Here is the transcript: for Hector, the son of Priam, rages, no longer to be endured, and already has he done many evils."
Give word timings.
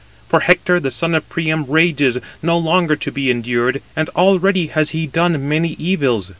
for 0.27 0.39
Hector, 0.39 0.79
the 0.79 0.89
son 0.89 1.13
of 1.13 1.29
Priam, 1.29 1.63
rages, 1.65 2.17
no 2.41 2.57
longer 2.57 2.95
to 2.95 3.11
be 3.11 3.29
endured, 3.29 3.83
and 3.95 4.09
already 4.15 4.65
has 4.65 4.89
he 4.91 5.05
done 5.05 5.47
many 5.47 5.73
evils." 5.77 6.29